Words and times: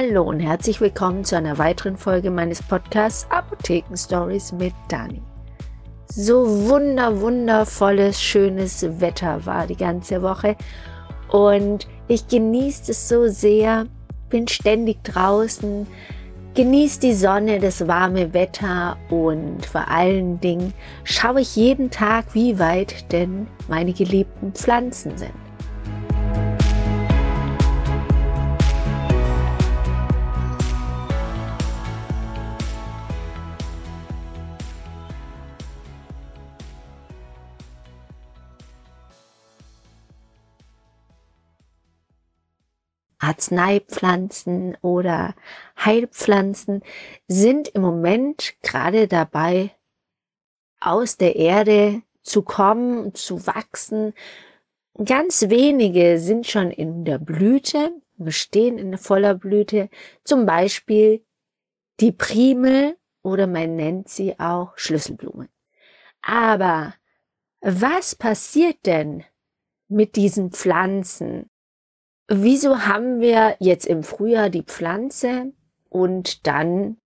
Hallo 0.00 0.22
und 0.22 0.38
herzlich 0.38 0.80
willkommen 0.80 1.24
zu 1.24 1.36
einer 1.36 1.58
weiteren 1.58 1.96
Folge 1.96 2.30
meines 2.30 2.62
Podcasts 2.62 3.26
Apotheken 3.30 3.96
Stories 3.96 4.52
mit 4.52 4.72
Dani. 4.86 5.20
So 6.06 6.68
wunder, 6.68 7.20
wundervolles, 7.20 8.22
schönes 8.22 9.00
Wetter 9.00 9.44
war 9.44 9.66
die 9.66 9.74
ganze 9.74 10.22
Woche 10.22 10.54
und 11.32 11.88
ich 12.06 12.28
genieße 12.28 12.92
es 12.92 13.08
so 13.08 13.26
sehr, 13.26 13.86
bin 14.30 14.46
ständig 14.46 15.02
draußen, 15.02 15.88
genieße 16.54 17.00
die 17.00 17.14
Sonne, 17.14 17.58
das 17.58 17.88
warme 17.88 18.32
Wetter 18.32 18.96
und 19.10 19.66
vor 19.66 19.88
allen 19.88 20.38
Dingen 20.38 20.74
schaue 21.02 21.40
ich 21.40 21.56
jeden 21.56 21.90
Tag, 21.90 22.36
wie 22.36 22.60
weit 22.60 23.10
denn 23.10 23.48
meine 23.66 23.92
geliebten 23.92 24.52
Pflanzen 24.52 25.18
sind. 25.18 25.47
Arzneipflanzen 43.28 44.76
oder 44.80 45.34
Heilpflanzen 45.78 46.82
sind 47.26 47.68
im 47.68 47.82
Moment 47.82 48.54
gerade 48.62 49.06
dabei, 49.06 49.70
aus 50.80 51.18
der 51.18 51.36
Erde 51.36 52.02
zu 52.22 52.42
kommen, 52.42 53.14
zu 53.14 53.46
wachsen. 53.46 54.14
Ganz 55.04 55.50
wenige 55.50 56.18
sind 56.18 56.46
schon 56.46 56.70
in 56.70 57.04
der 57.04 57.18
Blüte, 57.18 57.92
wir 58.16 58.32
stehen 58.32 58.78
in 58.78 58.96
voller 58.96 59.34
Blüte, 59.34 59.90
zum 60.24 60.46
Beispiel 60.46 61.22
die 62.00 62.12
Primel 62.12 62.96
oder 63.22 63.46
man 63.46 63.76
nennt 63.76 64.08
sie 64.08 64.38
auch 64.40 64.72
Schlüsselblume. 64.76 65.48
Aber 66.22 66.94
was 67.60 68.14
passiert 68.14 68.86
denn 68.86 69.24
mit 69.88 70.16
diesen 70.16 70.50
Pflanzen, 70.50 71.50
wieso 72.28 72.86
haben 72.86 73.20
wir 73.20 73.56
jetzt 73.58 73.86
im 73.86 74.02
Frühjahr 74.02 74.50
die 74.50 74.62
Pflanze 74.62 75.52
und 75.88 76.46
dann 76.46 76.98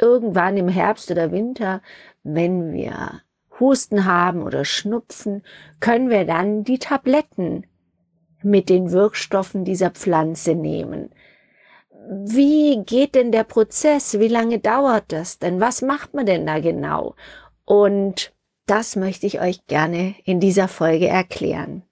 irgendwann 0.00 0.56
im 0.56 0.68
Herbst 0.68 1.10
oder 1.10 1.30
Winter, 1.30 1.82
wenn 2.22 2.72
wir 2.72 3.20
Husten 3.60 4.06
haben 4.06 4.42
oder 4.42 4.64
Schnupfen, 4.64 5.42
können 5.80 6.08
wir 6.08 6.24
dann 6.24 6.64
die 6.64 6.78
Tabletten 6.78 7.66
mit 8.42 8.70
den 8.70 8.90
Wirkstoffen 8.90 9.64
dieser 9.64 9.90
Pflanze 9.90 10.54
nehmen. 10.54 11.10
Wie 12.08 12.82
geht 12.84 13.14
denn 13.14 13.30
der 13.30 13.44
Prozess? 13.44 14.18
Wie 14.18 14.28
lange 14.28 14.58
dauert 14.58 15.12
das 15.12 15.38
denn? 15.38 15.60
Was 15.60 15.82
macht 15.82 16.14
man 16.14 16.24
denn 16.24 16.46
da 16.46 16.58
genau? 16.58 17.14
Und 17.66 18.32
das 18.66 18.96
möchte 18.96 19.26
ich 19.26 19.40
euch 19.40 19.66
gerne 19.66 20.14
in 20.24 20.40
dieser 20.40 20.66
Folge 20.66 21.08
erklären. 21.08 21.82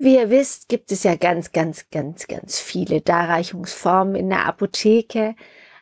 Wie 0.00 0.16
ihr 0.16 0.30
wisst, 0.30 0.68
gibt 0.68 0.92
es 0.92 1.02
ja 1.02 1.16
ganz, 1.16 1.50
ganz, 1.50 1.90
ganz, 1.90 2.28
ganz 2.28 2.60
viele 2.60 3.00
Darreichungsformen 3.00 4.14
in 4.14 4.30
der 4.30 4.46
Apotheke 4.46 5.34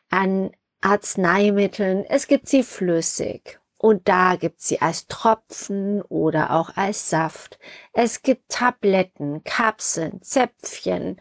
an 0.09 0.53
Arzneimitteln. 0.81 2.07
Es 2.07 2.27
gibt 2.27 2.49
sie 2.49 2.63
flüssig 2.63 3.61
und 3.77 4.09
da 4.09 4.37
gibt 4.37 4.63
sie 4.63 4.81
als 4.81 5.07
Tropfen 5.07 6.01
oder 6.01 6.53
auch 6.53 6.75
als 6.77 7.11
Saft. 7.11 7.59
Es 7.93 8.23
gibt 8.23 8.49
Tabletten, 8.49 9.45
Kapseln, 9.45 10.23
Zäpfchen, 10.23 11.21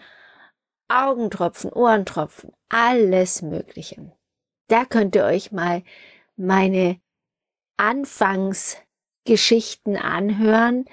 Augentropfen, 0.88 1.74
Ohrentropfen, 1.74 2.54
alles 2.70 3.42
Mögliche. 3.42 4.14
Da 4.68 4.86
könnt 4.86 5.18
ihr 5.18 5.26
euch 5.26 5.52
mal 5.52 5.84
meine 6.38 7.02
Anfangsgeschichten 7.76 9.98
anhören, 9.98 10.86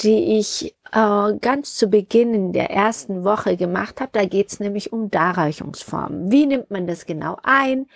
die 0.00 0.38
ich 0.38 0.76
äh, 0.92 1.36
ganz 1.40 1.76
zu 1.76 1.88
Beginn 1.88 2.34
in 2.34 2.52
der 2.52 2.70
ersten 2.70 3.24
Woche 3.24 3.56
gemacht 3.56 4.00
habe. 4.00 4.10
Da 4.12 4.24
geht 4.24 4.48
es 4.48 4.60
nämlich 4.60 4.92
um 4.92 5.10
Darreichungsformen. 5.10 6.30
Wie 6.30 6.46
nimmt 6.46 6.70
man 6.70 6.86
das 6.86 7.06
genau 7.06 7.38
ein? 7.42 7.86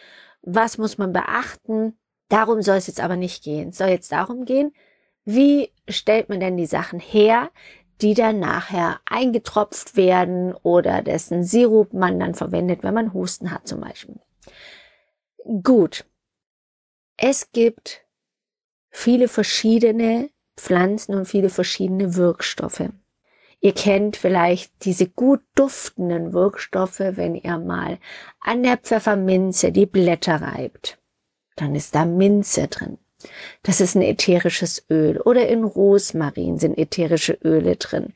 Was 0.42 0.78
muss 0.78 0.98
man 0.98 1.12
beachten? 1.12 1.98
Darum 2.28 2.62
soll 2.62 2.76
es 2.76 2.86
jetzt 2.86 3.00
aber 3.00 3.16
nicht 3.16 3.42
gehen. 3.42 3.70
Es 3.70 3.78
soll 3.78 3.88
jetzt 3.88 4.12
darum 4.12 4.44
gehen, 4.44 4.72
wie 5.24 5.72
stellt 5.88 6.28
man 6.28 6.40
denn 6.40 6.56
die 6.56 6.66
Sachen 6.66 7.00
her, 7.00 7.50
die 8.00 8.14
dann 8.14 8.38
nachher 8.38 9.00
eingetropft 9.06 9.96
werden 9.96 10.54
oder 10.54 11.02
dessen 11.02 11.42
Sirup 11.42 11.92
man 11.92 12.20
dann 12.20 12.34
verwendet, 12.34 12.82
wenn 12.82 12.94
man 12.94 13.12
Husten 13.12 13.50
hat 13.50 13.66
zum 13.66 13.80
Beispiel. 13.80 14.20
Gut. 15.62 16.04
Es 17.16 17.50
gibt 17.50 18.06
viele 18.90 19.26
verschiedene 19.26 20.30
Pflanzen 20.58 21.14
und 21.14 21.26
viele 21.26 21.48
verschiedene 21.48 22.14
Wirkstoffe. 22.14 22.90
Ihr 23.60 23.72
kennt 23.72 24.16
vielleicht 24.16 24.72
diese 24.84 25.08
gut 25.08 25.40
duftenden 25.54 26.32
Wirkstoffe, 26.32 27.00
wenn 27.00 27.34
ihr 27.34 27.58
mal 27.58 27.98
an 28.40 28.62
der 28.62 28.76
Pfefferminze 28.76 29.72
die 29.72 29.86
Blätter 29.86 30.40
reibt. 30.40 30.98
Dann 31.56 31.74
ist 31.74 31.94
da 31.94 32.04
Minze 32.04 32.68
drin. 32.68 32.98
Das 33.64 33.80
ist 33.80 33.96
ein 33.96 34.02
ätherisches 34.02 34.84
Öl. 34.90 35.20
Oder 35.20 35.48
in 35.48 35.64
Rosmarin 35.64 36.58
sind 36.58 36.78
ätherische 36.78 37.36
Öle 37.42 37.74
drin, 37.76 38.14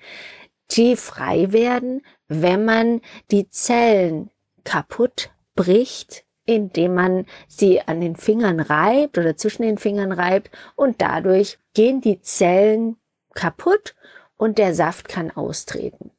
die 0.71 0.95
frei 0.95 1.53
werden, 1.53 2.03
wenn 2.29 2.65
man 2.65 3.01
die 3.33 3.49
Zellen 3.51 4.31
kaputt 4.63 5.31
bricht 5.57 6.25
indem 6.45 6.95
man 6.95 7.27
sie 7.49 7.81
an 7.81 8.01
den 8.01 8.17
Fingern 8.17 8.61
reibt 8.61 9.19
oder 9.19 9.37
zwischen 9.37 9.63
den 9.63 9.79
Fingern 9.79 10.13
reibt 10.13 10.51
und 10.77 11.01
dadurch 11.01 11.59
gehen 11.75 12.01
die 12.01 12.21
Zellen 12.21 12.97
kaputt 13.35 13.95
und 14.37 14.59
der 14.59 14.75
Saft 14.75 15.09
kann 15.09 15.31
austreten. 15.31 16.11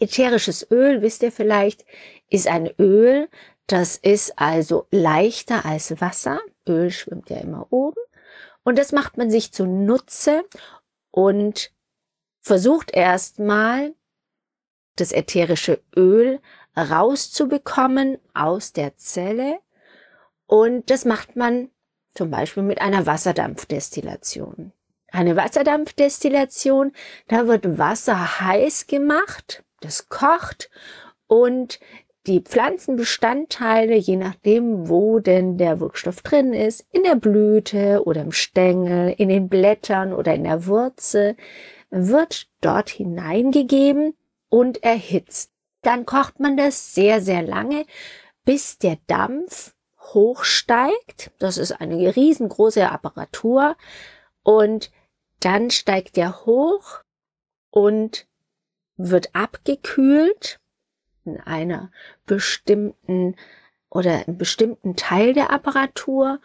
Ätherisches 0.00 0.70
Öl, 0.70 1.02
wisst 1.02 1.22
ihr 1.22 1.32
vielleicht, 1.32 1.84
ist 2.30 2.46
ein 2.46 2.70
Öl, 2.78 3.28
das 3.66 3.96
ist 3.96 4.38
also 4.38 4.86
leichter 4.90 5.66
als 5.66 6.00
Wasser. 6.00 6.40
Öl 6.66 6.90
schwimmt 6.90 7.28
ja 7.28 7.36
immer 7.38 7.66
oben. 7.70 8.00
Und 8.64 8.78
das 8.78 8.92
macht 8.92 9.18
man 9.18 9.30
sich 9.30 9.52
zunutze 9.52 10.44
und 11.10 11.72
versucht 12.40 12.92
erstmal 12.92 13.94
das 14.96 15.12
ätherische 15.12 15.80
Öl 15.96 16.40
rauszubekommen 16.82 18.18
aus 18.34 18.72
der 18.72 18.96
Zelle. 18.96 19.58
Und 20.46 20.90
das 20.90 21.04
macht 21.04 21.36
man 21.36 21.70
zum 22.14 22.30
Beispiel 22.30 22.62
mit 22.62 22.80
einer 22.80 23.06
Wasserdampfdestillation. 23.06 24.72
Eine 25.10 25.36
Wasserdampfdestillation, 25.36 26.92
da 27.28 27.46
wird 27.46 27.78
Wasser 27.78 28.40
heiß 28.40 28.86
gemacht, 28.86 29.64
das 29.80 30.08
kocht 30.08 30.70
und 31.26 31.80
die 32.26 32.40
Pflanzenbestandteile, 32.40 33.96
je 33.96 34.16
nachdem, 34.16 34.88
wo 34.88 35.18
denn 35.18 35.56
der 35.56 35.80
Wirkstoff 35.80 36.20
drin 36.20 36.52
ist, 36.52 36.86
in 36.92 37.04
der 37.04 37.16
Blüte 37.16 38.02
oder 38.04 38.20
im 38.20 38.32
Stängel, 38.32 39.14
in 39.16 39.30
den 39.30 39.48
Blättern 39.48 40.12
oder 40.12 40.34
in 40.34 40.44
der 40.44 40.66
Wurzel, 40.66 41.36
wird 41.90 42.48
dort 42.60 42.90
hineingegeben 42.90 44.14
und 44.50 44.82
erhitzt 44.82 45.52
dann 45.88 46.04
kocht 46.04 46.38
man 46.38 46.58
das 46.58 46.94
sehr, 46.94 47.22
sehr 47.22 47.40
lange, 47.40 47.86
bis 48.44 48.76
der 48.76 48.98
Dampf 49.06 49.74
hochsteigt. 49.98 51.30
Das 51.38 51.56
ist 51.56 51.72
eine 51.72 52.14
riesengroße 52.14 52.90
Apparatur. 52.90 53.74
Und 54.42 54.90
dann 55.40 55.70
steigt 55.70 56.18
der 56.18 56.44
hoch 56.44 57.00
und 57.70 58.26
wird 58.98 59.34
abgekühlt 59.34 60.60
in 61.24 61.40
einer 61.40 61.90
bestimmten 62.26 63.34
oder 63.88 64.26
einem 64.26 64.36
bestimmten 64.36 64.94
Teil 64.94 65.32
der 65.32 65.50
Apparatur 65.50 66.38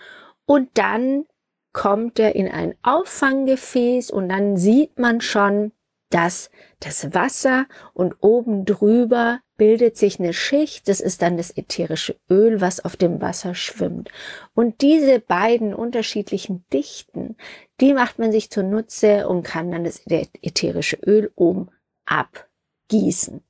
und 0.46 0.70
dann 0.78 1.26
kommt 1.74 2.18
er 2.18 2.36
in 2.36 2.48
ein 2.48 2.76
Auffanggefäß 2.82 4.10
und 4.10 4.30
dann 4.30 4.56
sieht 4.56 5.00
man 5.00 5.20
schon, 5.20 5.74
dass 6.14 6.52
das 6.80 7.14
Wasser 7.16 7.66
und 7.94 8.16
oben 8.22 8.66
drüber 8.66 9.40
bildet 9.58 9.98
sich 9.98 10.20
eine 10.20 10.34
Schicht, 10.34 10.88
das 10.88 11.00
ist 11.00 11.24
dann 11.24 11.38
das 11.38 11.56
ätherische 11.58 12.20
Öl, 12.30 12.62
was 12.62 12.86
auf 12.86 12.96
dem 12.96 13.20
Wasser 13.20 13.56
schwimmt. 13.56 14.10
Und 14.54 14.82
diese 14.82 15.20
beiden 15.20 15.74
unterschiedlichen 15.74 16.66
Dichten, 16.72 17.36
die 17.82 17.94
macht 17.94 18.20
man 18.20 18.32
sich 18.32 18.52
zunutze 18.52 19.28
und 19.28 19.44
kann 19.44 19.72
dann 19.72 19.86
das 19.86 20.04
ätherische 20.06 20.98
Öl 20.98 21.32
oben 21.36 21.70
abgießen. 22.06 23.44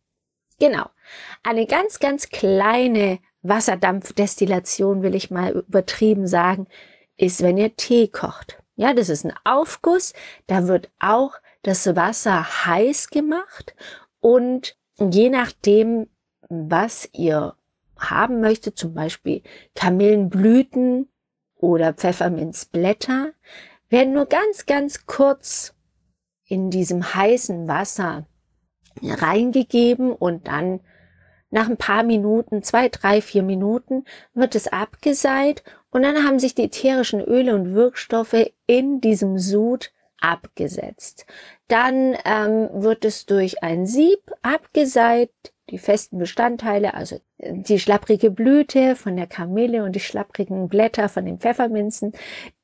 Genau. 0.60 0.90
Eine 1.44 1.66
ganz, 1.66 2.00
ganz 2.00 2.30
kleine 2.30 3.20
Wasserdampfdestillation, 3.42 5.04
will 5.04 5.16
ich 5.16 5.32
mal 5.32 5.52
übertrieben 5.52 6.28
sagen, 6.28 6.68
ist, 7.18 7.42
wenn 7.42 7.58
ihr 7.58 7.76
Tee 7.76 8.08
kocht. 8.08 8.64
Ja, 8.76 8.94
das 8.94 9.10
ist 9.10 9.26
ein 9.26 9.34
Aufguss, 9.44 10.14
da 10.48 10.68
wird 10.68 10.90
auch 11.00 11.34
das 11.64 11.96
Wasser 11.96 12.66
heiß 12.66 13.10
gemacht 13.10 13.76
und 14.20 14.78
je 14.98 15.30
nachdem, 15.30 16.08
was 16.50 17.10
ihr 17.14 17.56
haben 17.98 18.42
möchte, 18.42 18.76
zum 18.76 18.94
Beispiel 18.94 19.42
Kamillenblüten 19.76 21.10
oder 21.56 21.94
Pfefferminzblätter, 21.94 23.32
werden 23.90 24.14
nur 24.14 24.26
ganz, 24.26 24.66
ganz 24.66 25.06
kurz 25.06 25.74
in 26.46 26.70
diesem 26.70 27.16
heißen 27.16 27.68
Wasser 27.68 28.28
reingegeben 29.02 30.12
und 30.12 30.48
dann 30.48 30.82
nach 31.50 31.70
ein 31.70 31.78
paar 31.78 32.04
Minuten, 32.04 32.64
zwei, 32.64 32.90
drei, 32.90 33.22
vier 33.22 33.44
Minuten, 33.44 34.06
wird 34.34 34.56
es 34.56 34.68
abgeseit 34.68 35.64
und 35.92 36.02
dann 36.02 36.26
haben 36.26 36.40
sich 36.40 36.56
die 36.56 36.64
ätherischen 36.64 37.22
Öle 37.22 37.54
und 37.56 37.74
Wirkstoffe 37.74 38.52
in 38.66 39.02
diesem 39.02 39.38
Sud 39.38 39.92
abgesetzt. 40.20 41.26
Dann 41.68 42.16
ähm, 42.26 42.70
wird 42.74 43.06
es 43.06 43.26
durch 43.26 43.64
ein 43.64 43.86
Sieb 43.86 44.20
abgeseit, 44.42 45.32
die 45.70 45.78
festen 45.78 46.18
Bestandteile, 46.18 46.94
also 46.94 47.20
die 47.40 47.80
schlapprige 47.80 48.32
Blüte 48.32 48.96
von 48.96 49.16
der 49.16 49.28
Kamille 49.28 49.84
und 49.84 49.94
die 49.94 50.02
schlapprigen 50.02 50.68
Blätter 50.68 51.10
von 51.10 51.26
den 51.26 51.40
Pfefferminzen, 51.40 52.14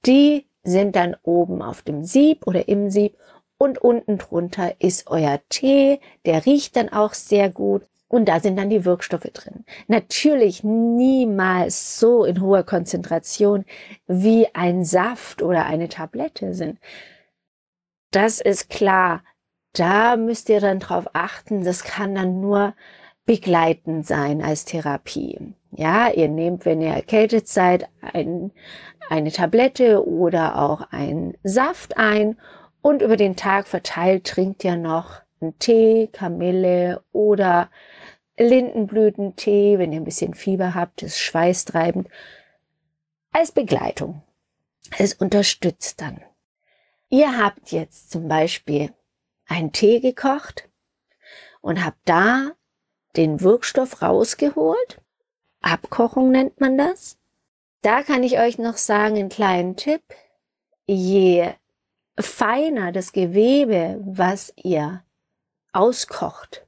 die 0.05 0.47
sind 0.63 0.95
dann 0.95 1.15
oben 1.23 1.61
auf 1.61 1.81
dem 1.81 2.03
Sieb 2.03 2.45
oder 2.45 2.67
im 2.67 2.89
Sieb 2.89 3.15
und 3.57 3.77
unten 3.77 4.17
drunter 4.17 4.75
ist 4.79 5.07
euer 5.07 5.39
Tee, 5.49 5.99
der 6.25 6.45
riecht 6.45 6.75
dann 6.75 6.89
auch 6.89 7.13
sehr 7.13 7.49
gut. 7.49 7.83
Und 8.07 8.25
da 8.25 8.39
sind 8.39 8.57
dann 8.57 8.71
die 8.71 8.85
Wirkstoffe 8.85 9.29
drin. 9.33 9.65
Natürlich 9.87 10.63
niemals 10.63 11.99
so 11.99 12.23
in 12.23 12.41
hoher 12.41 12.63
Konzentration 12.63 13.65
wie 14.07 14.47
ein 14.55 14.83
Saft 14.83 15.43
oder 15.43 15.67
eine 15.67 15.89
Tablette 15.89 16.55
sind. 16.55 16.79
Das 18.11 18.41
ist 18.41 18.69
klar. 18.69 19.23
Da 19.73 20.17
müsst 20.17 20.49
ihr 20.49 20.59
dann 20.59 20.79
drauf 20.79 21.05
achten. 21.13 21.63
Das 21.63 21.83
kann 21.83 22.15
dann 22.15 22.41
nur 22.41 22.73
begleitend 23.25 24.07
sein 24.07 24.41
als 24.41 24.65
Therapie. 24.65 25.53
Ja, 25.71 26.09
ihr 26.09 26.27
nehmt, 26.27 26.65
wenn 26.65 26.81
ihr 26.81 26.89
erkältet 26.89 27.47
seid, 27.47 27.87
ein, 28.01 28.51
eine 29.09 29.31
Tablette 29.31 30.05
oder 30.07 30.59
auch 30.59 30.81
einen 30.91 31.37
Saft 31.43 31.97
ein 31.97 32.37
und 32.81 33.03
über 33.03 33.17
den 33.17 33.35
Tag 33.35 33.67
verteilt 33.67 34.25
trinkt 34.25 34.63
ihr 34.63 34.75
noch 34.75 35.21
einen 35.41 35.57
Tee, 35.59 36.07
Kamille 36.11 37.03
oder 37.11 37.69
Lindenblütentee, 38.37 39.77
wenn 39.77 39.91
ihr 39.91 39.99
ein 39.99 40.05
bisschen 40.05 40.33
Fieber 40.33 40.73
habt, 40.73 41.03
ist 41.03 41.19
schweißtreibend, 41.19 42.07
als 43.31 43.51
Begleitung. 43.51 44.23
Es 44.97 45.13
unterstützt 45.13 46.01
dann. 46.01 46.21
Ihr 47.09 47.37
habt 47.37 47.71
jetzt 47.71 48.11
zum 48.11 48.27
Beispiel 48.27 48.93
einen 49.47 49.71
Tee 49.71 49.99
gekocht 49.99 50.69
und 51.61 51.83
habt 51.83 51.97
da 52.05 52.51
den 53.15 53.41
Wirkstoff 53.41 54.03
rausgeholt. 54.03 55.01
Abkochung 55.61 56.29
nennt 56.31 56.61
man 56.61 56.77
das. 56.77 57.17
Da 57.81 58.03
kann 58.03 58.23
ich 58.23 58.37
euch 58.37 58.59
noch 58.59 58.77
sagen, 58.77 59.17
einen 59.17 59.29
kleinen 59.29 59.75
Tipp. 59.75 60.03
Je 60.85 61.53
feiner 62.19 62.91
das 62.91 63.11
Gewebe, 63.11 63.99
was 64.05 64.53
ihr 64.55 65.03
auskocht, 65.71 66.67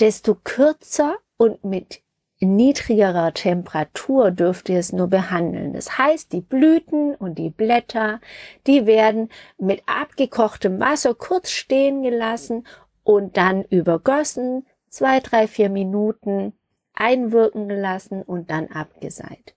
desto 0.00 0.36
kürzer 0.36 1.18
und 1.36 1.64
mit 1.64 2.02
niedrigerer 2.40 3.32
Temperatur 3.32 4.30
dürft 4.30 4.68
ihr 4.68 4.78
es 4.78 4.92
nur 4.92 5.08
behandeln. 5.08 5.72
Das 5.72 5.96
heißt, 5.96 6.32
die 6.32 6.42
Blüten 6.42 7.14
und 7.14 7.38
die 7.38 7.50
Blätter, 7.50 8.20
die 8.66 8.86
werden 8.86 9.30
mit 9.58 9.82
abgekochtem 9.86 10.78
Wasser 10.78 11.14
kurz 11.14 11.50
stehen 11.50 12.02
gelassen 12.02 12.66
und 13.02 13.36
dann 13.36 13.62
übergossen, 13.64 14.66
zwei, 14.88 15.20
drei, 15.20 15.46
vier 15.48 15.70
Minuten 15.70 16.52
einwirken 16.94 17.68
gelassen 17.68 18.22
und 18.22 18.50
dann 18.50 18.68
abgeseit. 18.68 19.54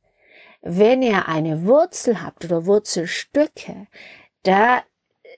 Wenn 0.61 1.01
ihr 1.01 1.27
eine 1.27 1.65
Wurzel 1.65 2.21
habt 2.21 2.45
oder 2.45 2.65
Wurzelstücke, 2.65 3.87
da, 4.43 4.83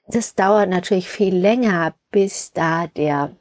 das 0.07 0.35
dauert 0.35 0.69
natürlich 0.69 1.09
viel 1.09 1.35
länger, 1.35 1.93
bis 2.11 2.53
da 2.53 2.87
der 2.87 3.35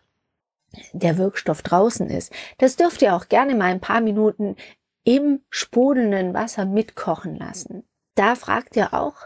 der 0.92 1.18
Wirkstoff 1.18 1.62
draußen 1.62 2.08
ist. 2.08 2.32
Das 2.58 2.76
dürft 2.76 3.02
ihr 3.02 3.14
auch 3.14 3.28
gerne 3.28 3.54
mal 3.54 3.70
ein 3.70 3.80
paar 3.80 4.00
Minuten 4.00 4.56
im 5.04 5.40
sprudelnden 5.48 6.34
Wasser 6.34 6.66
mitkochen 6.66 7.36
lassen. 7.36 7.84
Da 8.14 8.34
fragt 8.34 8.76
ihr 8.76 8.92
auch 8.94 9.16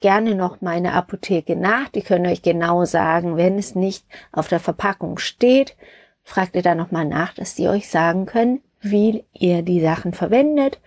gerne 0.00 0.34
noch 0.34 0.60
meine 0.60 0.92
Apotheke 0.92 1.56
nach. 1.56 1.88
Die 1.88 2.02
können 2.02 2.26
euch 2.26 2.42
genau 2.42 2.84
sagen, 2.84 3.36
wenn 3.36 3.58
es 3.58 3.74
nicht 3.74 4.04
auf 4.32 4.48
der 4.48 4.60
Verpackung 4.60 5.18
steht, 5.18 5.76
fragt 6.22 6.56
ihr 6.56 6.62
da 6.62 6.74
nochmal 6.74 7.04
nach, 7.04 7.34
dass 7.34 7.54
die 7.54 7.68
euch 7.68 7.88
sagen 7.88 8.26
können, 8.26 8.60
wie 8.80 9.24
ihr 9.32 9.62
die 9.62 9.80
Sachen 9.80 10.12
verwendet 10.12 10.80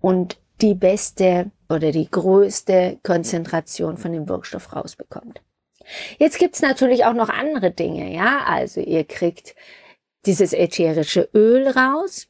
und 0.00 0.40
die 0.60 0.74
beste 0.74 1.50
oder 1.68 1.92
die 1.92 2.10
größte 2.10 2.98
Konzentration 3.04 3.96
von 3.96 4.12
dem 4.12 4.28
Wirkstoff 4.28 4.74
rausbekommt. 4.74 5.40
Jetzt 6.18 6.38
gibt's 6.38 6.62
natürlich 6.62 7.04
auch 7.04 7.14
noch 7.14 7.28
andere 7.28 7.70
Dinge, 7.70 8.12
ja. 8.12 8.44
Also 8.44 8.80
ihr 8.80 9.04
kriegt 9.04 9.54
dieses 10.26 10.52
ätherische 10.52 11.28
Öl 11.34 11.68
raus 11.68 12.28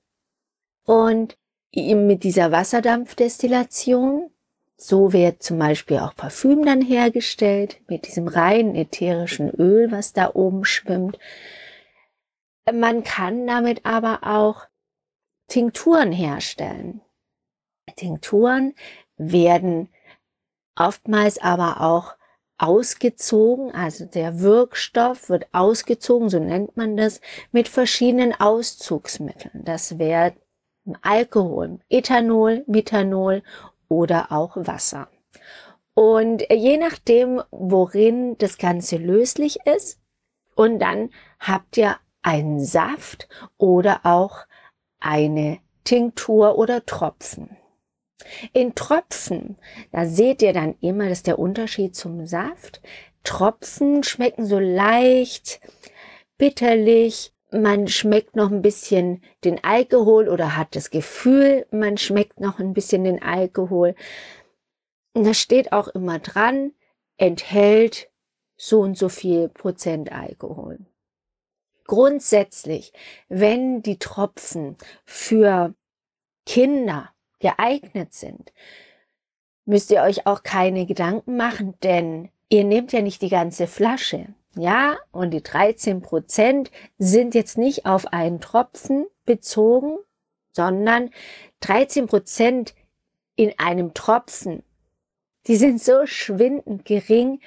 und 0.84 1.36
mit 1.74 2.24
dieser 2.24 2.50
Wasserdampfdestillation, 2.50 4.30
so 4.76 5.12
wird 5.12 5.42
zum 5.42 5.58
Beispiel 5.58 5.98
auch 5.98 6.14
Parfüm 6.14 6.64
dann 6.64 6.80
hergestellt, 6.80 7.80
mit 7.88 8.06
diesem 8.06 8.28
reinen 8.28 8.74
ätherischen 8.74 9.50
Öl, 9.50 9.90
was 9.90 10.12
da 10.12 10.30
oben 10.34 10.64
schwimmt. 10.64 11.18
Man 12.72 13.02
kann 13.02 13.46
damit 13.46 13.84
aber 13.84 14.20
auch 14.22 14.66
Tinkturen 15.48 16.12
herstellen. 16.12 17.00
Tinkturen 17.96 18.74
werden 19.16 19.88
oftmals 20.76 21.38
aber 21.38 21.80
auch 21.80 22.17
ausgezogen, 22.58 23.72
also 23.72 24.04
der 24.04 24.40
Wirkstoff 24.40 25.28
wird 25.28 25.46
ausgezogen, 25.52 26.28
so 26.28 26.38
nennt 26.38 26.76
man 26.76 26.96
das, 26.96 27.20
mit 27.52 27.68
verschiedenen 27.68 28.38
Auszugsmitteln. 28.38 29.64
Das 29.64 29.98
wäre 29.98 30.34
Alkohol, 31.02 31.78
Ethanol, 31.88 32.64
Methanol 32.66 33.42
oder 33.88 34.32
auch 34.32 34.56
Wasser. 34.56 35.08
Und 35.94 36.44
je 36.50 36.76
nachdem, 36.76 37.42
worin 37.50 38.36
das 38.38 38.58
Ganze 38.58 38.96
löslich 38.96 39.58
ist, 39.64 40.00
und 40.54 40.80
dann 40.80 41.10
habt 41.38 41.76
ihr 41.76 41.96
einen 42.22 42.60
Saft 42.60 43.28
oder 43.58 44.00
auch 44.02 44.46
eine 44.98 45.60
Tinktur 45.84 46.58
oder 46.58 46.84
Tropfen. 46.84 47.56
In 48.52 48.74
Tropfen, 48.74 49.58
da 49.92 50.06
seht 50.06 50.42
ihr 50.42 50.52
dann 50.52 50.76
immer, 50.80 51.08
dass 51.08 51.22
der 51.22 51.38
Unterschied 51.38 51.94
zum 51.94 52.26
Saft. 52.26 52.80
Tropfen 53.24 54.02
schmecken 54.02 54.44
so 54.44 54.58
leicht, 54.58 55.60
bitterlich. 56.36 57.32
Man 57.50 57.88
schmeckt 57.88 58.36
noch 58.36 58.50
ein 58.50 58.60
bisschen 58.60 59.22
den 59.44 59.62
Alkohol 59.64 60.28
oder 60.28 60.56
hat 60.56 60.76
das 60.76 60.90
Gefühl, 60.90 61.66
man 61.70 61.96
schmeckt 61.96 62.40
noch 62.40 62.58
ein 62.58 62.74
bisschen 62.74 63.04
den 63.04 63.22
Alkohol. 63.22 63.94
Und 65.14 65.24
da 65.24 65.32
steht 65.32 65.72
auch 65.72 65.88
immer 65.88 66.18
dran, 66.18 66.72
enthält 67.16 68.10
so 68.56 68.80
und 68.80 68.98
so 68.98 69.08
viel 69.08 69.48
Prozent 69.48 70.12
Alkohol. 70.12 70.78
Grundsätzlich, 71.86 72.92
wenn 73.28 73.80
die 73.80 73.98
Tropfen 73.98 74.76
für 75.06 75.74
Kinder 76.44 77.10
geeignet 77.40 78.12
sind, 78.12 78.52
müsst 79.64 79.90
ihr 79.90 80.02
euch 80.02 80.26
auch 80.26 80.42
keine 80.42 80.86
Gedanken 80.86 81.36
machen, 81.36 81.74
denn 81.82 82.30
ihr 82.48 82.64
nehmt 82.64 82.92
ja 82.92 83.02
nicht 83.02 83.22
die 83.22 83.28
ganze 83.28 83.66
Flasche. 83.66 84.26
Ja, 84.56 84.96
und 85.12 85.30
die 85.30 85.42
13 85.42 86.00
Prozent 86.00 86.70
sind 86.98 87.34
jetzt 87.34 87.58
nicht 87.58 87.86
auf 87.86 88.06
einen 88.08 88.40
Tropfen 88.40 89.06
bezogen, 89.24 89.98
sondern 90.52 91.10
13 91.60 92.06
Prozent 92.06 92.74
in 93.36 93.52
einem 93.58 93.94
Tropfen. 93.94 94.64
Die 95.46 95.56
sind 95.56 95.80
so 95.80 96.06
schwindend 96.06 96.84
gering, 96.84 97.40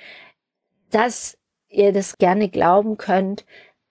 dass 0.90 1.38
ihr 1.68 1.92
das 1.92 2.18
gerne 2.18 2.50
glauben 2.50 2.98
könnt, 2.98 3.46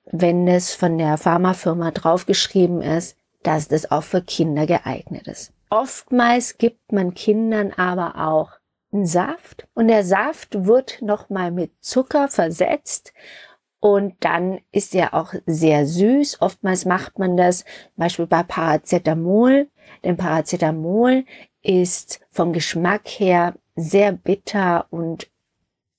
wenn 0.05 0.49
es 0.49 0.75
von 0.75 0.99
der 0.99 1.19
Pharmafirma 1.19 1.91
draufgeschrieben 1.91 2.81
ist, 2.81 3.17
dass 3.43 3.69
das 3.69 3.91
auch 3.91 4.03
für 4.03 4.23
Kinder 4.23 4.67
geeignet 4.67 5.27
ist. 5.27 5.53
Oftmals 5.71 6.59
gibt 6.59 6.91
man 6.91 7.15
Kindern 7.15 7.73
aber 7.73 8.29
auch 8.29 8.51
einen 8.93 9.07
Saft 9.07 9.69
und 9.75 9.87
der 9.87 10.05
Saft 10.05 10.67
wird 10.67 11.01
nochmal 11.01 11.53
mit 11.53 11.71
Zucker 11.81 12.29
versetzt 12.29 13.13
und 13.79 14.15
dann 14.21 14.61
ist 14.73 14.95
er 14.97 15.15
auch 15.15 15.33
sehr 15.47 15.87
süß. 15.87 16.43
Oftmals 16.43 16.85
macht 16.87 17.21
man 17.21 17.37
das 17.37 17.61
zum 17.61 17.97
Beispiel 17.97 18.27
bei 18.27 18.43
Paracetamol, 18.43 19.69
denn 20.05 20.17
Paracetamol 20.17 21.25
ist 21.63 22.21
vom 22.31 22.53
Geschmack 22.53 23.07
her 23.09 23.55
sehr 23.77 24.13
bitter 24.13 24.87
und 24.91 25.31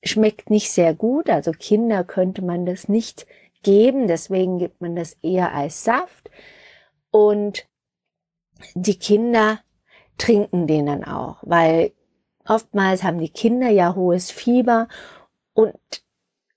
schmeckt 0.03 0.49
nicht 0.49 0.71
sehr 0.71 0.93
gut. 0.93 1.29
Also 1.29 1.51
Kinder 1.51 2.03
könnte 2.03 2.43
man 2.43 2.65
das 2.65 2.89
nicht 2.89 3.25
geben, 3.63 4.07
deswegen 4.07 4.59
gibt 4.59 4.81
man 4.81 4.95
das 4.95 5.13
eher 5.21 5.53
als 5.53 5.83
Saft. 5.83 6.29
Und 7.09 7.67
die 8.75 8.97
Kinder 8.97 9.59
trinken 10.17 10.67
den 10.67 10.85
dann 10.85 11.03
auch, 11.03 11.37
weil 11.43 11.93
oftmals 12.47 13.03
haben 13.03 13.19
die 13.19 13.29
Kinder 13.29 13.69
ja 13.69 13.95
hohes 13.95 14.31
Fieber 14.31 14.87
und 15.53 15.75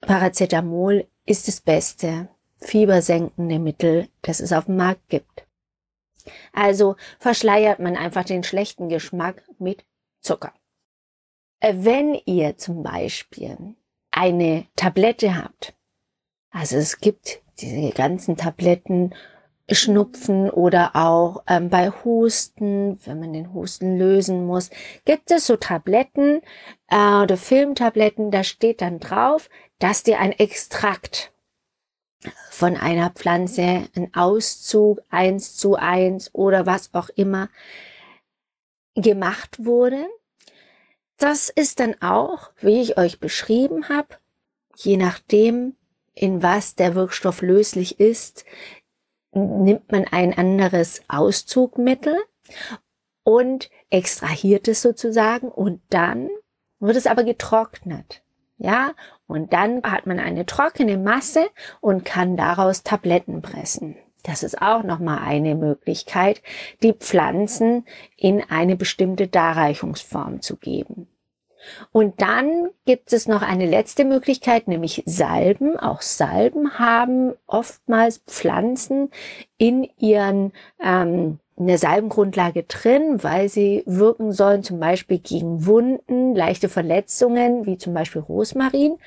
Paracetamol 0.01 1.07
ist 1.25 1.49
das 1.49 1.61
beste 1.61 2.29
fiebersenkende 2.59 3.59
Mittel, 3.59 4.09
das 4.23 4.41
es 4.41 4.53
auf 4.53 4.67
dem 4.67 4.77
Markt 4.77 5.09
gibt. 5.09 5.47
Also 6.53 6.97
verschleiert 7.19 7.81
man 7.81 7.97
einfach 7.97 8.25
den 8.25 8.45
schlechten 8.45 8.89
Geschmack 8.89 9.43
mit 9.59 9.85
Zucker. 10.21 10.53
Äh, 11.61 11.75
wenn 11.79 12.15
ihr 12.27 12.57
zum 12.57 12.83
Beispiel 12.83 13.75
eine 14.11 14.67
Tablette 14.77 15.37
habt, 15.37 15.75
also 16.51 16.77
es 16.77 16.99
gibt 16.99 17.43
diese 17.59 17.91
ganzen 17.91 18.37
Tabletten, 18.37 19.15
Schnupfen 19.71 20.51
oder 20.51 20.95
auch 20.95 21.43
ähm, 21.49 21.71
bei 21.71 21.91
Husten, 21.91 22.99
wenn 23.07 23.21
man 23.21 23.33
den 23.33 23.55
Husten 23.55 23.99
lösen 23.99 24.47
muss, 24.47 24.71
gibt 25.05 25.31
es 25.31 25.47
so 25.47 25.57
Tabletten 25.57 26.43
äh, 26.89 27.23
oder 27.23 27.37
Filmtabletten, 27.37 28.31
da 28.31 28.45
steht 28.45 28.83
dann 28.83 29.01
drauf, 29.01 29.49
dass 29.79 30.03
dir 30.03 30.21
ein 30.21 30.33
Extrakt 30.33 31.33
von 32.51 32.77
einer 32.77 33.11
Pflanze, 33.11 33.89
ein 33.97 34.11
Auszug 34.15 35.01
eins 35.09 35.57
zu 35.57 35.77
eins 35.77 36.35
oder 36.35 36.67
was 36.67 36.93
auch 36.93 37.09
immer 37.11 37.49
gemacht 38.95 39.65
wurde. 39.65 40.07
Das 41.17 41.49
ist 41.49 41.81
dann 41.81 42.01
auch, 42.03 42.51
wie 42.61 42.83
ich 42.83 42.99
euch 42.99 43.19
beschrieben 43.19 43.89
habe, 43.89 44.17
je 44.77 44.97
nachdem, 44.97 45.77
in 46.15 46.43
was 46.43 46.75
der 46.75 46.95
Wirkstoff 46.95 47.43
löslich 47.43 47.99
ist, 47.99 48.45
nimmt 49.35 49.91
man 49.93 50.07
ein 50.11 50.37
anderes 50.37 51.03
Auszugmittel 51.09 52.17
und 53.23 53.71
extrahiert 53.91 54.69
es 54.69 54.83
sozusagen 54.83 55.49
und 55.49 55.81
dann 55.91 56.29
wird 56.79 56.97
es 56.97 57.07
aber 57.07 57.25
getrocknet. 57.25 58.23
Ja, 58.57 58.93
und 59.27 59.53
dann 59.53 59.83
hat 59.83 60.07
man 60.07 60.21
eine 60.21 60.47
trockene 60.47 60.97
Masse 60.97 61.47
und 61.81 62.05
kann 62.05 62.37
daraus 62.37 62.83
Tabletten 62.83 63.43
pressen. 63.43 63.97
Das 64.23 64.43
ist 64.43 64.63
auch 64.63 64.83
nochmal 64.83 65.19
eine 65.19 65.55
Möglichkeit, 65.55 66.43
die 66.83 66.93
Pflanzen 66.93 67.85
in 68.17 68.43
eine 68.49 68.77
bestimmte 68.77 69.29
Darreichungsform 69.29 70.41
zu 70.41 70.57
geben. 70.57 71.09
Und 71.93 72.21
dann 72.21 72.69
gibt 72.85 73.13
es 73.13 73.29
noch 73.29 73.43
eine 73.43 73.67
letzte 73.67 74.05
Möglichkeit, 74.05 74.69
nämlich 74.69 75.03
Salben. 75.07 75.79
Auch 75.79 76.03
Salben 76.03 76.79
haben 76.79 77.35
oftmals 77.47 78.19
Pflanzen 78.27 79.11
in 79.59 79.89
ihren 79.99 80.53
ähm, 80.83 81.39
eine 81.57 81.79
Salbengrundlage 81.79 82.65
drin, 82.65 83.23
weil 83.23 83.49
sie 83.49 83.85
wirken 83.87 84.33
sollen 84.33 84.63
zum 84.63 84.81
Beispiel 84.81 85.19
gegen 85.19 85.67
Wunden, 85.67 86.35
leichte 86.35 86.69
Verletzungen, 86.69 87.65
wie 87.65 87.79
zum 87.79 87.95
Beispiel 87.95 88.23
Rosmarin, 88.23 88.99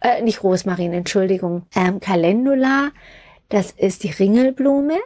äh, 0.00 0.22
nicht 0.22 0.42
Rosmarin, 0.44 0.92
Entschuldigung, 0.92 1.62
ähm, 1.74 1.98
Calendula, 2.00 2.90
das 3.48 3.72
ist 3.72 4.04
die 4.04 4.10
Ringelblume, 4.10 4.98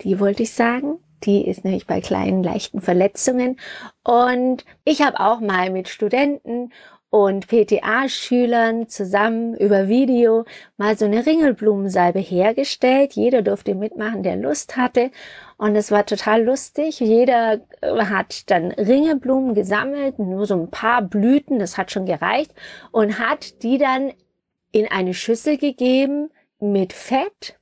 die 0.00 0.18
wollte 0.18 0.42
ich 0.42 0.52
sagen. 0.52 0.98
Die 1.24 1.46
ist 1.46 1.64
nämlich 1.64 1.86
bei 1.86 2.00
kleinen, 2.00 2.42
leichten 2.42 2.80
Verletzungen. 2.80 3.58
Und 4.02 4.64
ich 4.84 5.02
habe 5.02 5.20
auch 5.20 5.40
mal 5.40 5.70
mit 5.70 5.88
Studenten 5.88 6.72
und 7.10 7.46
PTA-Schülern 7.46 8.88
zusammen 8.88 9.54
über 9.56 9.86
Video 9.86 10.44
mal 10.76 10.98
so 10.98 11.04
eine 11.04 11.24
Ringelblumensalbe 11.24 12.18
hergestellt. 12.18 13.12
Jeder 13.12 13.40
durfte 13.40 13.76
mitmachen, 13.76 14.24
der 14.24 14.34
Lust 14.34 14.76
hatte. 14.76 15.12
Und 15.56 15.76
es 15.76 15.92
war 15.92 16.04
total 16.06 16.42
lustig. 16.42 16.98
Jeder 16.98 17.60
hat 17.82 18.50
dann 18.50 18.72
Ringelblumen 18.72 19.54
gesammelt, 19.54 20.18
nur 20.18 20.44
so 20.46 20.54
ein 20.56 20.70
paar 20.72 21.02
Blüten, 21.02 21.60
das 21.60 21.78
hat 21.78 21.92
schon 21.92 22.04
gereicht, 22.04 22.52
und 22.90 23.20
hat 23.20 23.62
die 23.62 23.78
dann 23.78 24.12
in 24.72 24.90
eine 24.90 25.14
Schüssel 25.14 25.56
gegeben 25.56 26.30
mit 26.58 26.92
Fett 26.92 27.60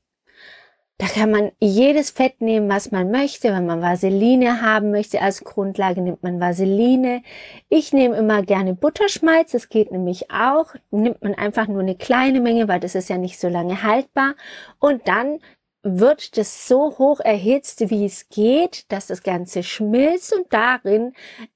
da 1.02 1.08
kann 1.08 1.32
man 1.32 1.50
jedes 1.58 2.12
Fett 2.12 2.40
nehmen, 2.40 2.68
was 2.68 2.92
man 2.92 3.10
möchte. 3.10 3.52
Wenn 3.52 3.66
man 3.66 3.82
Vaseline 3.82 4.62
haben 4.62 4.92
möchte 4.92 5.20
als 5.20 5.42
Grundlage, 5.42 6.00
nimmt 6.00 6.22
man 6.22 6.38
Vaseline. 6.38 7.24
Ich 7.68 7.92
nehme 7.92 8.14
immer 8.14 8.44
gerne 8.44 8.74
Butterschmalz. 8.74 9.50
Das 9.50 9.68
geht 9.68 9.90
nämlich 9.90 10.30
auch. 10.30 10.76
Nimmt 10.92 11.20
man 11.20 11.34
einfach 11.34 11.66
nur 11.66 11.80
eine 11.80 11.96
kleine 11.96 12.40
Menge, 12.40 12.68
weil 12.68 12.78
das 12.78 12.94
ist 12.94 13.08
ja 13.08 13.18
nicht 13.18 13.40
so 13.40 13.48
lange 13.48 13.82
haltbar. 13.82 14.36
Und 14.78 15.08
dann 15.08 15.40
wird 15.82 16.36
das 16.36 16.68
so 16.68 16.96
hoch 16.96 17.18
erhitzt, 17.18 17.90
wie 17.90 18.04
es 18.04 18.28
geht, 18.28 18.92
dass 18.92 19.08
das 19.08 19.24
Ganze 19.24 19.64
schmilzt 19.64 20.32
und 20.32 20.52
darin 20.52 21.14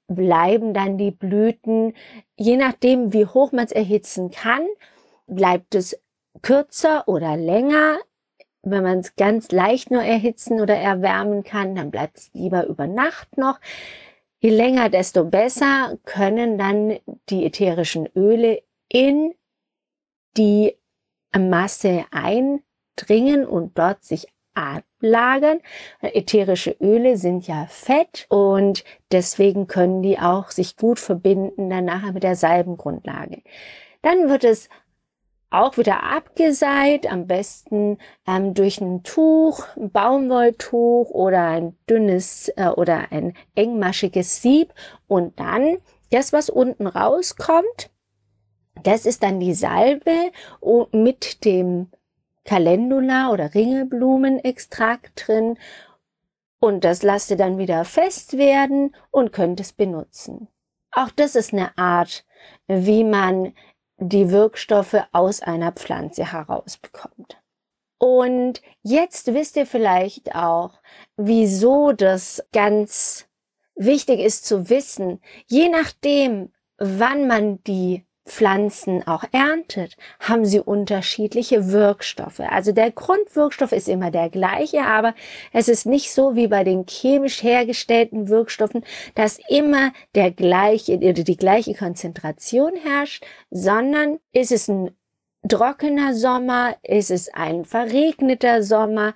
bleiben 0.09 0.75
dann 0.75 0.99
die 0.99 1.13
Blüten. 1.13 1.95
Je 2.37 2.57
nachdem, 2.57 3.13
wie 3.13 3.27
hoch 3.27 3.53
man 3.53 3.67
es 3.67 3.71
erhitzen 3.71 4.33
kann, 4.33 4.67
bleibt 5.29 5.77
es 5.77 6.03
kürzer 6.43 7.07
oder 7.07 7.37
länger 7.37 7.99
wenn 8.71 8.83
man 8.83 8.99
es 8.99 9.17
ganz 9.17 9.53
leicht 9.53 9.91
nur 9.91 10.03
erhitzen 10.03 10.61
oder 10.61 10.75
erwärmen 10.75 11.45
kann, 11.45 11.75
dann 11.75 11.91
bleibt 11.91 12.19
es 12.19 12.31
lieber 12.33 12.67
über 12.67 12.87
Nacht 12.87 13.39
noch. 13.39 13.61
Je 14.41 14.51
länger, 14.51 14.91
desto 14.91 15.25
besser 15.25 15.97
können 16.05 16.59
dann 16.59 16.99
die 17.31 17.47
ätherischen 17.47 18.09
Öle 18.15 18.63
in 18.89 19.35
die 20.37 20.77
Masse 21.37 22.05
eindringen 22.11 23.47
und 23.47 23.79
dort 23.79 24.05
sich 24.05 24.27
ablagern. 24.55 25.61
Ätherische 26.01 26.77
Öle 26.81 27.17
sind 27.17 27.47
ja 27.47 27.67
Fett 27.69 28.27
und 28.29 28.85
deswegen 29.13 29.67
können 29.67 30.03
die 30.03 30.19
auch 30.19 30.51
sich 30.51 30.77
gut 30.77 30.99
verbinden 30.99 31.71
dann 31.71 31.85
nachher 31.85 32.13
mit 32.13 32.23
der 32.23 32.37
Salbengrundlage. 32.37 33.43
Dann 34.03 34.29
wird 34.29 34.45
es 34.45 34.69
auch 35.51 35.77
wieder 35.79 36.03
abgeseit, 36.03 37.11
am 37.11 37.27
besten 37.27 37.99
ähm, 38.27 38.55
durch 38.55 38.81
ein 38.81 39.03
Tuch, 39.03 39.65
ein 39.77 39.91
Baumwolltuch 39.91 41.11
oder 41.11 41.47
ein 41.49 41.77
dünnes 41.89 42.49
äh, 42.57 42.69
oder 42.69 43.13
ein 43.13 43.35
engmaschiges 43.55 44.43
Sieb 44.43 44.75
und 45.07 45.39
dann 45.39 45.79
das, 46.11 46.33
was 46.33 46.51
unten 46.51 46.87
rauskommt, 46.87 47.91
das 48.83 49.07
ist 49.07 49.23
dann 49.23 49.41
die 49.41 49.55
Salbe 49.55 50.31
mit 50.93 51.45
dem 51.45 51.89
Calendula 52.45 53.31
oder 53.31 53.55
Ringelblumenextrakt 53.55 55.27
drin 55.27 55.59
und 56.61 56.85
das 56.85 57.03
lasst 57.03 57.31
ihr 57.31 57.37
dann 57.37 57.59
wieder 57.59 57.85
fest 57.85 58.37
werden 58.37 58.95
und 59.11 59.33
könnt 59.33 59.61
es 59.61 59.73
benutzen. 59.73 60.49
Auch 60.91 61.11
das 61.11 61.37
ist 61.37 61.53
eine 61.53 61.77
Art, 61.77 62.25
wie 62.69 63.05
man 63.05 63.53
die 63.99 64.31
Wirkstoffe 64.31 64.97
aus 65.13 65.43
einer 65.43 65.73
Pflanze 65.73 66.33
herausbekommt. 66.33 67.41
Und 67.99 68.61
jetzt 68.83 69.33
wisst 69.33 69.57
ihr 69.57 69.67
vielleicht 69.67 70.35
auch, 70.35 70.81
wieso 71.17 71.93
das 71.93 72.47
ganz 72.53 73.29
wichtig 73.75 74.21
ist 74.21 74.45
zu 74.45 74.69
wissen, 74.69 75.21
je 75.47 75.69
nachdem, 75.69 76.53
wann 76.79 77.27
man 77.27 77.63
die 77.65 78.05
Pflanzen 78.27 79.07
auch 79.07 79.25
erntet, 79.33 79.97
haben 80.21 80.45
sie 80.45 80.61
unterschiedliche 80.61 81.71
Wirkstoffe. 81.71 82.41
Also 82.41 82.73
der 82.73 82.91
Grundwirkstoff 82.91 83.73
ist 83.73 83.89
immer 83.89 84.11
der 84.11 84.29
gleiche, 84.31 84.83
aber 84.83 85.15
es 85.53 85.69
ist 85.69 85.87
nicht 85.87 86.13
so 86.13 86.35
wie 86.35 86.49
bei 86.49 86.65
den 86.65 86.87
chemisch 86.87 87.43
hergestellten 87.43 88.29
Wirkstoffen, 88.29 88.85
dass 89.15 89.39
immer 89.49 89.93
der 90.15 90.33
gleiche 90.33 90.97
oder 90.97 91.13
die 91.13 91.37
gleiche 91.37 91.75
Konzentration 91.75 92.73
herrscht, 92.75 93.25
sondern 93.51 94.19
ist 94.33 94.51
es 94.53 94.69
ein 94.69 94.91
trockener 95.49 96.15
Sommer, 96.15 96.77
ist 96.83 97.11
es 97.11 97.33
ein 97.33 97.65
verregneter 97.65 98.63
Sommer, 98.63 99.15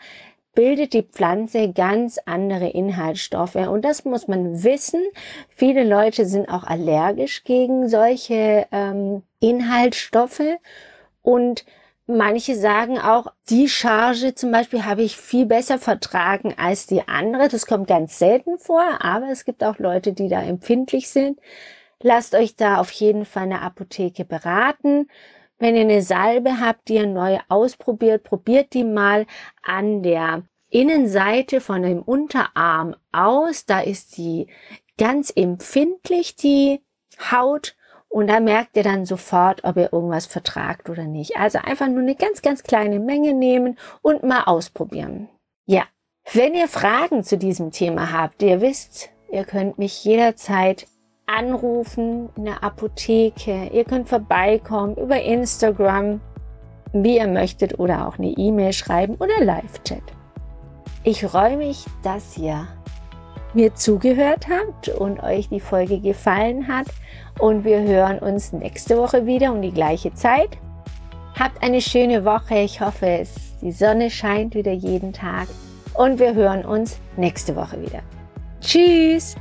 bildet 0.54 0.92
die 0.92 1.02
Pflanze 1.02 1.72
ganz 1.72 2.18
andere 2.26 2.68
Inhaltsstoffe. 2.68 3.54
Und 3.54 3.84
das 3.84 4.04
muss 4.04 4.28
man 4.28 4.62
wissen. 4.62 5.02
Viele 5.48 5.84
Leute 5.84 6.26
sind 6.26 6.48
auch 6.48 6.64
allergisch 6.64 7.44
gegen 7.44 7.88
solche 7.88 8.66
ähm, 8.72 9.22
Inhaltsstoffe. 9.40 10.42
Und 11.22 11.64
manche 12.06 12.56
sagen 12.56 12.98
auch, 12.98 13.28
die 13.48 13.68
Charge 13.68 14.34
zum 14.34 14.50
Beispiel 14.50 14.84
habe 14.84 15.02
ich 15.02 15.16
viel 15.16 15.46
besser 15.46 15.78
vertragen 15.78 16.54
als 16.56 16.86
die 16.86 17.06
andere. 17.06 17.48
Das 17.48 17.66
kommt 17.66 17.86
ganz 17.86 18.18
selten 18.18 18.58
vor, 18.58 18.84
aber 19.00 19.28
es 19.30 19.44
gibt 19.44 19.62
auch 19.62 19.78
Leute, 19.78 20.12
die 20.12 20.28
da 20.28 20.42
empfindlich 20.42 21.08
sind. 21.08 21.38
Lasst 22.02 22.34
euch 22.34 22.56
da 22.56 22.78
auf 22.78 22.90
jeden 22.92 23.24
Fall 23.24 23.44
eine 23.44 23.62
Apotheke 23.62 24.24
beraten. 24.24 25.08
Wenn 25.60 25.76
ihr 25.76 25.82
eine 25.82 26.00
Salbe 26.00 26.58
habt, 26.58 26.88
die 26.88 26.94
ihr 26.94 27.06
neu 27.06 27.38
ausprobiert, 27.48 28.24
probiert 28.24 28.72
die 28.72 28.82
mal 28.82 29.26
an 29.62 30.02
der 30.02 30.42
Innenseite 30.70 31.60
von 31.60 31.82
dem 31.82 32.00
Unterarm 32.02 32.96
aus. 33.12 33.66
Da 33.66 33.80
ist 33.80 34.16
die 34.16 34.46
ganz 34.96 35.30
empfindlich, 35.34 36.34
die 36.34 36.80
Haut. 37.30 37.76
Und 38.08 38.28
da 38.28 38.40
merkt 38.40 38.76
ihr 38.76 38.82
dann 38.82 39.04
sofort, 39.04 39.62
ob 39.62 39.76
ihr 39.76 39.92
irgendwas 39.92 40.26
vertragt 40.26 40.88
oder 40.88 41.04
nicht. 41.04 41.36
Also 41.36 41.58
einfach 41.58 41.88
nur 41.88 42.00
eine 42.00 42.16
ganz, 42.16 42.40
ganz 42.40 42.62
kleine 42.62 42.98
Menge 42.98 43.34
nehmen 43.34 43.78
und 44.00 44.22
mal 44.22 44.44
ausprobieren. 44.44 45.28
Ja, 45.66 45.84
Wenn 46.32 46.54
ihr 46.54 46.68
Fragen 46.68 47.22
zu 47.22 47.36
diesem 47.36 47.70
Thema 47.70 48.12
habt, 48.12 48.42
ihr 48.42 48.60
wisst, 48.60 49.10
ihr 49.30 49.44
könnt 49.44 49.78
mich 49.78 50.04
jederzeit 50.04 50.86
anrufen 51.38 52.28
in 52.36 52.44
der 52.46 52.62
Apotheke. 52.62 53.70
Ihr 53.72 53.84
könnt 53.84 54.08
vorbeikommen 54.08 54.96
über 54.96 55.20
Instagram, 55.20 56.20
wie 56.92 57.18
ihr 57.18 57.28
möchtet, 57.28 57.78
oder 57.78 58.08
auch 58.08 58.18
eine 58.18 58.30
E-Mail 58.30 58.72
schreiben 58.72 59.14
oder 59.16 59.44
Live-Chat. 59.44 60.02
Ich 61.04 61.24
freue 61.24 61.56
mich, 61.56 61.86
dass 62.02 62.36
ihr 62.36 62.66
mir 63.54 63.74
zugehört 63.74 64.46
habt 64.48 64.88
und 64.88 65.22
euch 65.22 65.48
die 65.48 65.60
Folge 65.60 66.00
gefallen 66.00 66.68
hat. 66.68 66.86
Und 67.38 67.64
wir 67.64 67.80
hören 67.80 68.18
uns 68.18 68.52
nächste 68.52 68.96
Woche 68.98 69.26
wieder 69.26 69.52
um 69.52 69.62
die 69.62 69.72
gleiche 69.72 70.12
Zeit. 70.14 70.58
Habt 71.38 71.62
eine 71.62 71.80
schöne 71.80 72.24
Woche. 72.24 72.58
Ich 72.58 72.80
hoffe, 72.80 73.06
es, 73.06 73.58
die 73.60 73.72
Sonne 73.72 74.10
scheint 74.10 74.54
wieder 74.54 74.72
jeden 74.72 75.12
Tag. 75.12 75.48
Und 75.94 76.18
wir 76.18 76.34
hören 76.34 76.64
uns 76.64 76.98
nächste 77.16 77.56
Woche 77.56 77.80
wieder. 77.80 78.00
Tschüss! 78.60 79.36